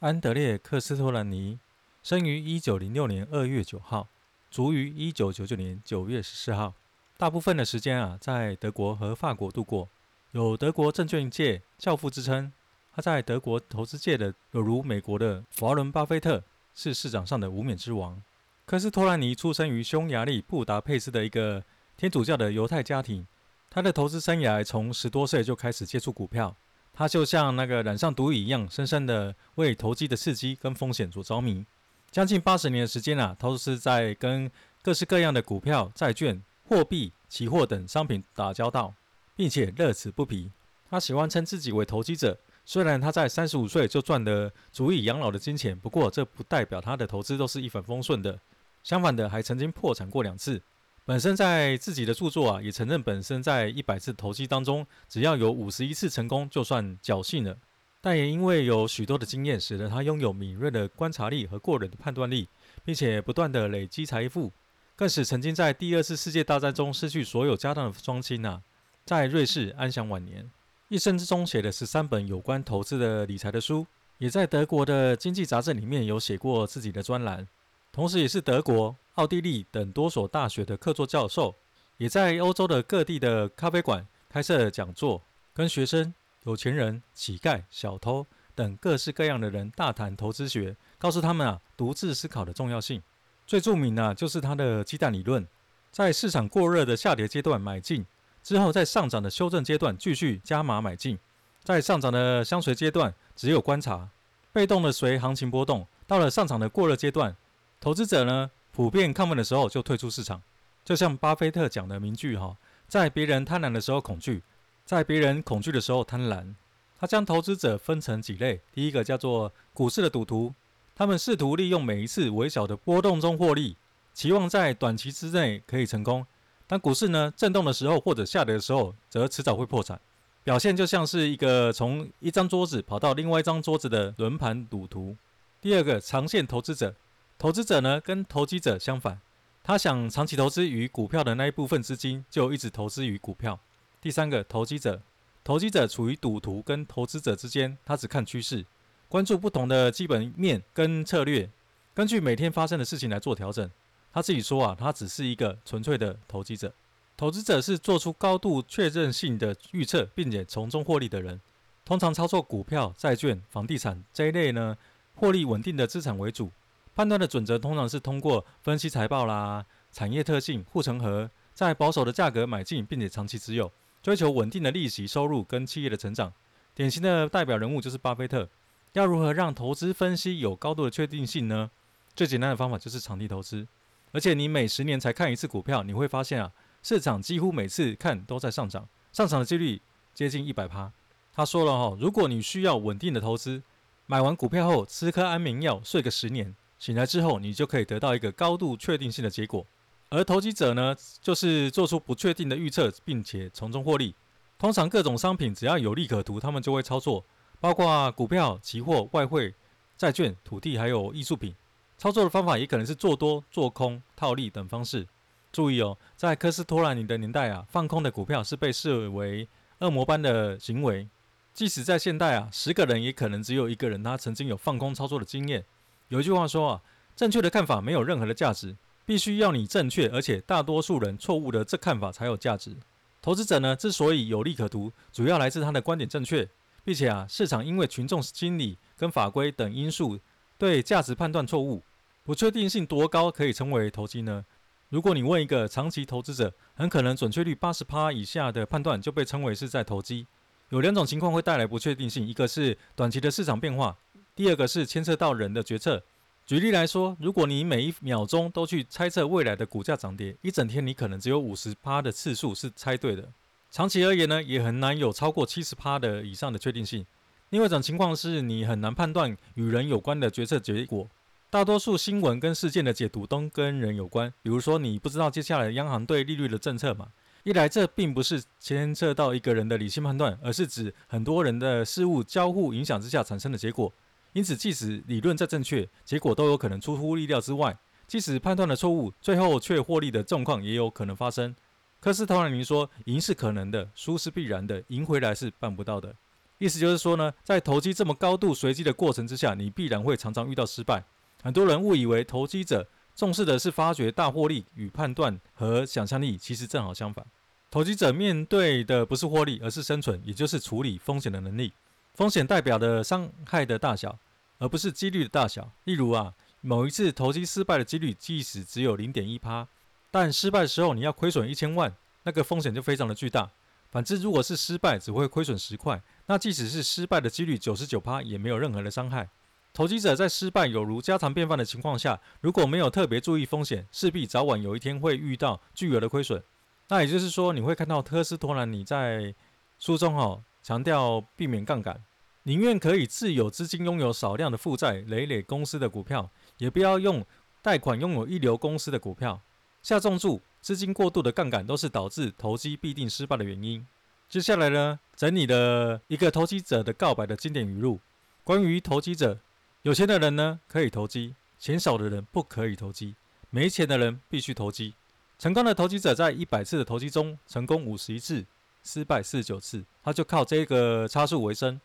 [0.00, 1.58] 安德烈·科斯托兰尼
[2.04, 4.06] 生于一九零六年二月九号，
[4.48, 6.72] 卒于一九九九年九月十四号。
[7.16, 9.88] 大部分的时间啊，在德国和法国度过，
[10.30, 12.52] 有德国证券界教父之称。
[12.94, 16.44] 他在德国投资界的有如美国的华伦·巴菲特，
[16.76, 18.22] 是市场上的无冕之王。
[18.66, 21.64] 科斯托兰尼出生于匈牙利布达佩斯的一个
[21.96, 23.26] 天主教的犹太家庭。
[23.68, 26.54] 他的投资生涯从十多岁就开始接触股票。
[26.98, 31.64] 他就像那个染上毒瘾一样，深深的为投机的刺激跟风险所着迷。
[32.10, 34.50] 将近八十年的时间啊，都是在跟
[34.82, 38.92] 各式各样的股票、债券、货币、期货等商品打交道，
[39.36, 40.50] 并且乐此不疲。
[40.90, 42.36] 他喜欢称自己为投机者。
[42.64, 48.36] 虽然他在三十五岁就赚得足以养老的金钱，不过这不代表他的投资都是一帆风顺的。
[48.82, 50.60] 相反的，还曾经破产过两次。
[51.08, 57.56] 本身在自己的著作啊，也承认本身在一百次投机当中，只要有五十一次成功就算侥幸了。
[58.02, 62.46] 但也因为有许多的经验，使得他拥有敏锐的观察力和过人的判断力，
[62.84, 64.52] 并且不断地累积财富，
[64.94, 68.60] 更使曾经在第二次世界大战中失去所有家当的双亲呐，
[69.06, 70.50] 在瑞士安享晚年。
[70.88, 73.86] 一生之中写了十三本有关投资的理财的书，
[74.18, 77.48] 也在德国的经济杂志里面有写过自己的专栏。
[77.90, 81.52] 同时，也是德国、奥地利等多所大学的客座教授，
[81.96, 85.20] 也在欧洲的各地的咖啡馆开设讲座，
[85.52, 88.24] 跟学生、有钱人、乞丐、小偷
[88.54, 93.02] 等各式各样的人大谈投资学，告诉他们啊，独自思考的重要性。
[93.44, 95.44] 最著名的，就是他的鸡蛋理论，
[95.90, 98.06] 在市场过热的下跌阶段买进，
[98.44, 101.18] 之后在上涨的修正阶段继续加码买进，
[101.64, 104.08] 在上涨的相随阶段只有观察，
[104.52, 107.34] 被动的随行情波动，到了上涨的过热阶段。
[107.80, 110.40] 投资者呢，普遍亢奋的时候就退出市场，
[110.84, 112.56] 就像巴菲特讲的名句哈，
[112.86, 114.40] 在别人贪婪的时候恐惧，
[114.84, 116.54] 在别人恐惧的时候贪婪。
[116.96, 120.54] 他将投资者分成几类，第一个叫做股市的赌徒，
[120.94, 123.76] 他们试图利用每一次微小的波动中获利，
[124.14, 126.24] 期望在短期之内可以成功。
[126.68, 130.00] 当股市呢震动的时候或者下跌的时候，则迟早会破产。
[130.44, 135.16] 表现就像是一个从一张桌子跑到另外一张桌子的轮盘赌徒。
[135.60, 136.94] 第二个长线投资者。
[137.38, 139.20] 投资者呢，跟投机者相反，
[139.62, 143.60] 他想长期投资于股票的那一部分资金，就一直投资于股票。
[144.00, 145.00] 第三个，投机者，
[145.44, 148.66] 投机者处于赌徒跟投资者之间，他只看趋势，
[149.08, 151.48] 关注不同的基本面跟策略，
[151.94, 153.70] 根据每天发生的事情来做调整。
[154.12, 156.74] 他自己说啊，他只是一个纯粹的投机者。
[157.16, 161.40] 投资者是做出高度确认性的预测，并且从中获利的人，
[161.84, 164.76] 通常操作股票、债券、房地产这一类呢，
[165.14, 166.50] 获利稳定的资产为主。
[166.98, 173.70] 判断的准则通常是通过分析财报啦、产业特性、护城河，在保守的价格买进，并且长期持有，
[174.02, 176.32] 追求稳定的利息收入跟企业的成长。
[176.74, 178.48] 典型的代表人物就是巴菲特。
[178.94, 181.70] 要如何让投资分析有高度的确定性呢？
[182.16, 183.64] 最简单的方法就是长期投资。
[184.10, 186.50] 而且你每十年才看一次股票，你会发现啊，
[186.82, 189.80] 市场几乎每次看都在上涨，上涨的几率
[190.12, 190.90] 接近一百趴。
[191.32, 193.62] 他说了哈，如果你需要稳定的投资，
[194.06, 196.56] 买完股票后吃颗安眠药，睡个十年。
[196.78, 199.66] 醒来之后，你就可以得到一个高度确定性的结果。
[200.10, 204.14] 而投机者呢，就是做出不确定的预测，并且从中获利。
[204.58, 207.24] 通常各种商品只要有利可图，他们就会操作，
[207.60, 209.54] 包括股票、期货、外汇、
[209.96, 211.54] 债券、土地，还有艺术品。
[211.96, 215.06] 操作的方法也可能是做多、做空、套利等方式。
[215.52, 219.48] 注意哦，在科斯托兰尼的年代啊，放空的股票是被视为
[219.80, 221.08] 恶魔般的行为。
[221.52, 225.64] 即使在现代啊，十个人也可能只有一个人他曾经有放空操作的经验。
[226.08, 226.82] 有一句话说啊，
[227.14, 232.76] 正确的看法没有任何的价值，必须要你正确，而且大多数人错误的这看法才有价值。
[233.20, 236.48] 投资者呢，之所以有利可图，主要来自他的观点正确，
[236.84, 240.18] 并且啊，市场因为群众心理跟法规等因素
[240.56, 241.82] 对价值判断错误，
[242.24, 244.44] 不确定性多高可以称为投机呢？
[244.88, 250.26] 如果你问一个长期投资者，很可能准确率八十趴以下的判断就被称为是在投机。
[250.70, 253.96] 有两种情况会带来不确定性，一个是短期的市场变化。
[254.38, 256.00] 第二个是牵涉到人的决策。
[256.46, 263.28] 举例来说，如果你每一秒钟都去猜测未来的股价涨跌，一整天你可能只有五十趴的次数是猜对的。
[263.68, 267.04] 长期而言呢，也很难有超过七十趴的以上的确定性。
[267.50, 271.08] 另外一种情况是你很难判断与人有关的决策结果。
[271.50, 274.32] 大多数新闻跟事件的解读都跟人有关。
[274.40, 277.08] 比如说，你不知道接下来央行对利率的政策嘛？
[277.42, 283.92] 一来，这并不是牵涉到一个人的理性判断，而是指很多人的事物交互影响之下产生的结果。
[284.38, 287.76] 因此，即使理论再正确，结果都有可能出乎意料之外。
[288.06, 291.52] 即使判断的错误，最后却获利的状况也有可能发生。
[291.98, 296.14] 科斯托兰尼说：“赢是可能的，输是必然的，赢回来是办不到的。”
[296.58, 301.02] 意思就是说呢，在投机这么高度随机的过程之下，你必然会常常遇到失败。
[301.42, 302.86] 很多人误以为投机者
[303.16, 307.26] 重视的是发掘大获利与判断和想象力，其实正好相反。
[307.72, 311.72] 投机者面对的不是获利，而是生存，也就是处理风险的能力。
[312.14, 314.18] 风险代表的伤害的大小，
[314.58, 315.72] 而不是几率的大小。
[315.84, 319.66] 例如啊，某一次投机失败的几率，即使只有零点一趴，
[320.10, 321.94] 但失败的时候你要亏损一千万，
[322.24, 323.50] 那个风险就非常的巨大。
[323.90, 329.28] 反之，如果是失败，只会亏损十块，那即使是失败的几率九十九趴，也没有任何的伤害。
[329.72, 336.42] 投机者在失败有如家常便饭的情况下，如果没有特别注意风险，势必早晚有一天会遇到巨额的亏损。
[336.88, 339.34] 那也就是说，你会看到特斯托兰尼在
[339.78, 342.02] 书中哈、哦、强调避免杠杆，
[342.48, 347.22] 宁愿可以自有资金拥有少量的负债累累公司的股票，也不要用
[347.60, 349.42] 贷款拥有一流公司的股票。
[349.82, 350.40] 下重注。
[350.60, 353.86] 资金过度的杠杆都是导致投机必定失败的原因。
[354.28, 358.00] 接下来呢，整理了一个投机者的告白的经典语录。
[358.42, 359.38] 关于投机者，
[359.82, 363.14] 有钱的人呢可以投机，钱少的人不可以投机，
[363.50, 364.94] 没钱的人必须投机。
[365.38, 368.44] 成功的投机者在一百次的投机中成功五十一次，
[368.82, 371.78] 失败四十九次，他就靠这个差数为生。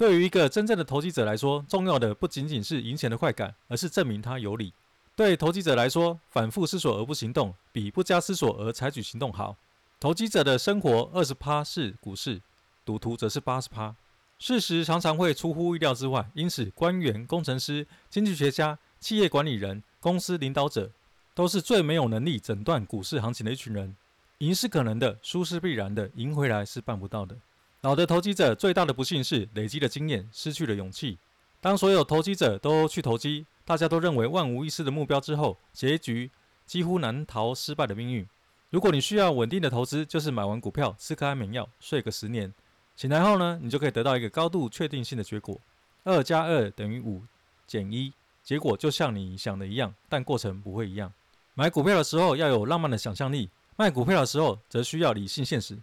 [0.00, 4.72] 对于一个真正的投机者来说，重要的不仅仅是赢钱的快感，而是证明他有理。
[5.14, 9.58] 对投机者来说，反复思索而不行动，比不加思索而采取行动好。
[10.00, 12.40] 投机者的生活二十趴是股市，
[12.82, 13.94] 赌徒则是八十趴。
[14.38, 20.90] 事实常常会出乎意料之外，因此官员、工程师、经济学家、企业管理人、公司领导者，
[21.34, 23.94] 都是最没有能力诊断股市行情的一群人。
[24.38, 27.36] 赢是可能的，输是必然的，赢回来是办不到的。
[27.82, 31.16] 老的投机者最大的不幸是累积了经验，失去了勇气。
[31.62, 36.30] 当所有投机者都去投机，大家都认为万无一失的目标之后，结局
[36.66, 38.26] 几乎难逃失败的命运。
[38.68, 42.52] 如果你需要稳定的投资，就是买完股票吃颗安眠药，睡个十年，
[42.96, 45.58] 醒来后呢，你就可以得到一个高度确定性的结果：
[46.04, 47.22] 二加二等于五
[47.66, 48.12] 减一。
[48.42, 51.10] 结果就像你想的一样，但过程不会一样。
[51.54, 55.78] 买股票的时候要有浪漫的想象力，卖股票的时候则需要理性现实。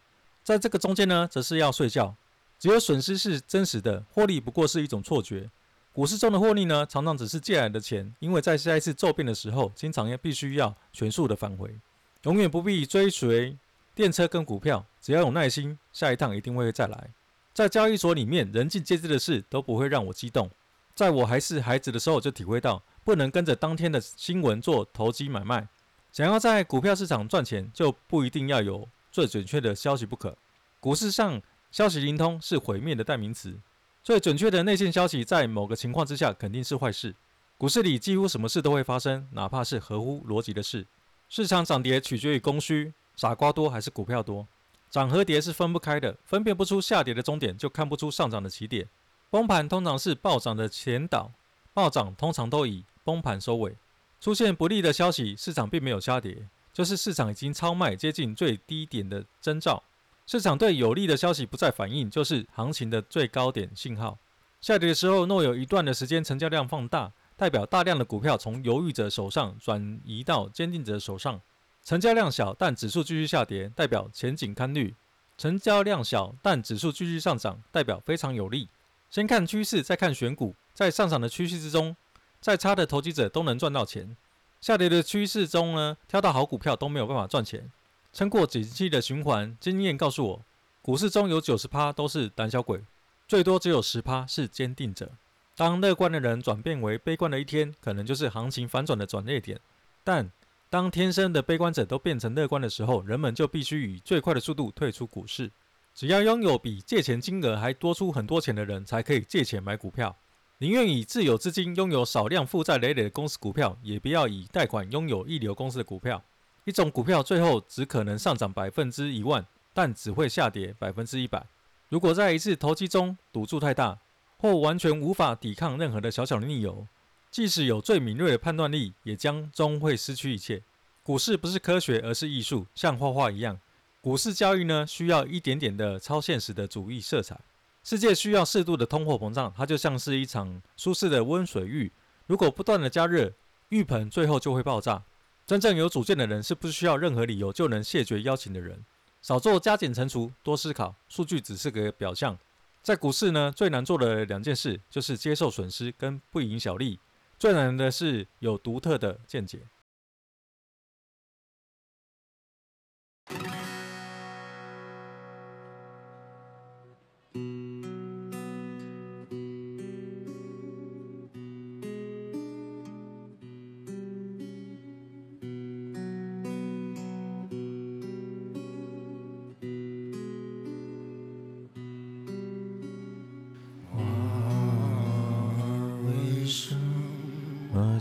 [0.48, 2.16] 在这个中间呢，则是要睡觉。
[2.58, 5.50] 只有损失是真实的，获利不过是一种错觉。
[5.92, 11.76] 股市中的获利呢，常常只是借来的钱，因为在下一次骤变的时候，经常也必须要全数的返回。
[12.22, 13.58] 永远不必追随
[13.94, 17.10] 电车跟股票，只要有耐心，下一趟一定会再来。
[17.54, 20.50] 在交易所里面，人尽皆知的事都不会让我激动。
[20.96, 25.68] 在我还是孩子的时候，就体会到不能跟着当天的新闻做投机买卖。
[26.14, 30.38] 想要在股票市场赚钱，就不一定要有最准确的消息不可。
[30.80, 31.42] 股市上
[31.72, 33.58] 消息灵通是毁灭的代名词。
[34.04, 37.16] 最准确的内线消息，在某个情况之下肯定是坏事。
[37.58, 40.86] 股市里几乎什么事都会发生，哪怕是合乎逻辑的事。
[41.30, 44.48] 市场涨跌取决于供需，傻瓜多还是股票多？
[44.92, 48.88] 涨和跌是分不开的，分辨不出下跌的终点，就看不出上涨的起点。
[49.32, 51.32] 崩盘通常是暴涨的前导，
[51.74, 53.76] 暴涨通常都以崩盘收尾。
[54.22, 56.48] 出现不利的消息，市场并没有下跌，
[56.78, 59.82] 就是市场已经超卖接近最低点的征兆。
[60.28, 64.16] 市场对有利的消息不再反应，就是行情的最高点信号。
[64.62, 71.42] 下跌的时候，若有一段的时间成交量放大，代表大量的股票从犹豫者手上转移到坚定者手上。
[71.84, 74.94] 成交量小，但指数继续下跌，代表前景堪虑。
[75.36, 78.70] 成交量小，但指数继续上涨，代表非常有利。
[79.10, 80.54] 先看趋势，再看选股。
[80.76, 81.96] 在上涨的趋势之中，
[82.40, 84.16] 再差的投机者都能赚到钱。
[84.60, 87.72] 下跌的趋势中呢，挑到好股票都没有办法赚钱。
[88.12, 90.42] 撑过几期的循环，经验告诉我，
[90.82, 92.82] 股市中有九十趴都是胆小鬼，
[93.28, 95.12] 最多只有十趴是坚定者。
[95.56, 99.60] 当乐观的人转变为悲观的一天，可能就是行情反转的转捩点。
[100.04, 100.32] 但
[100.70, 105.52] 当天生的悲观者都变成乐观的时候，人们就必须以最快的速度退出股市。
[105.96, 110.16] 只要拥有比借钱金额还多出很多钱的人，才可以借钱买股票。
[110.60, 116.24] 宁愿以自有资金拥有少量负债累累的公司股票，也不要以贷款拥有一流公司的股票。
[116.66, 121.46] 一种股票最后只可能上涨百分之一万，但只会下跌百分之一百。
[121.90, 124.00] 如果在一次投机中赌注太大，
[124.40, 126.88] 或完全无法抵抗任何的小小的逆流，
[127.30, 130.64] 即使有最敏锐的判断力，也将终会失去一切。
[131.04, 133.60] 股市不是科学，而是艺术，像画画一样。
[134.02, 137.40] 股市交易呢，需要一点点的超现实的主义色彩。
[137.88, 141.90] 世界需要适度的通货膨胀，它就像是一场舒适的温水浴。
[142.26, 143.32] 如果不断的加热，
[143.70, 145.02] 浴盆最后就会爆炸。
[145.46, 148.84] 真正有主见的人是不需要任何理由就能谢绝邀请的人。
[149.22, 150.94] 少做加减乘除，多思考。
[151.08, 152.38] 数据只是个表象。
[152.84, 157.00] 在股市呢，最难做的两件事就是接受损失跟不赢小利。
[157.40, 159.62] 最难的是有独特的见解。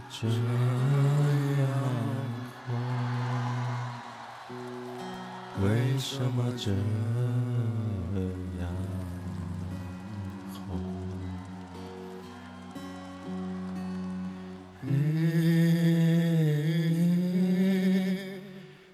[0.08, 0.34] 这样
[2.66, 2.70] 红？
[5.62, 6.70] 为什么这
[8.60, 8.64] 样？
[10.68, 10.70] 红？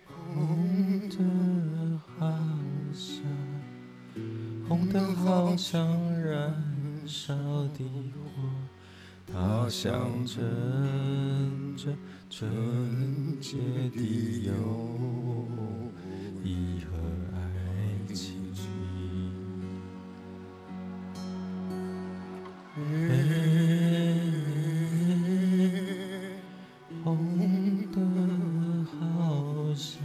[0.06, 1.14] 红的
[2.18, 2.20] 好
[2.92, 3.22] 像，
[4.68, 5.86] 红灯好像
[6.20, 6.54] 燃
[7.06, 7.78] 烧的
[8.36, 8.42] 火。
[9.26, 11.92] 它象征着
[12.30, 13.58] 纯洁
[13.94, 14.52] 的友
[16.42, 16.96] 谊和
[17.34, 18.42] 爱情。
[27.04, 30.00] 红灯好像，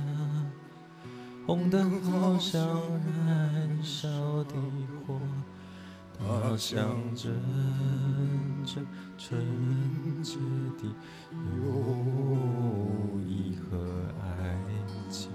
[1.45, 2.59] 红灯好像
[3.25, 4.07] 燃烧
[4.45, 4.53] 的
[5.05, 5.19] 火。
[6.19, 7.31] 它象征
[8.65, 8.81] 着
[9.17, 10.35] 纯洁
[10.77, 10.87] 的
[11.55, 13.77] 友谊和
[14.21, 14.57] 爱
[15.09, 15.31] 情。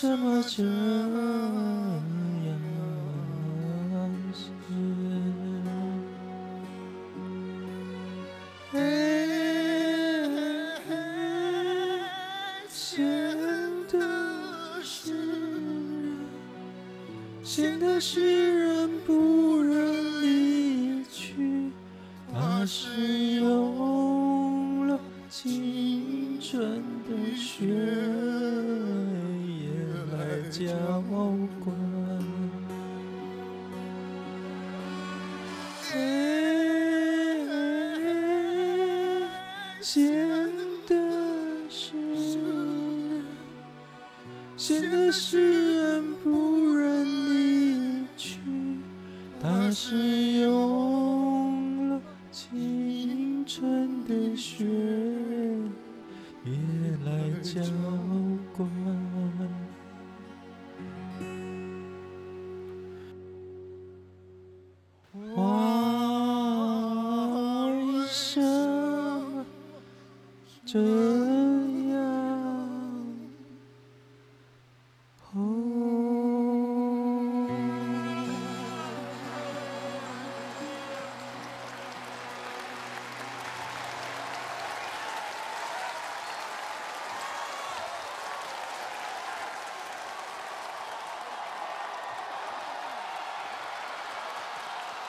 [0.00, 0.70] 什么这样
[4.32, 4.46] 写？
[12.70, 13.02] 咸
[13.88, 16.16] 的诗人，
[17.42, 21.72] 咸的诗人不忍离去，
[22.32, 28.37] 他是用了青春的血。
[30.58, 30.66] 浇
[31.62, 31.72] 灌，
[39.80, 40.02] 咸
[40.88, 40.90] 的
[41.70, 43.24] 诗人，
[44.56, 48.40] 咸的诗人不忍离去，
[49.40, 49.94] 他是
[50.40, 52.00] 用了
[52.32, 54.64] 青春的血
[56.44, 56.50] 液
[57.04, 57.62] 来浇
[70.68, 71.37] 这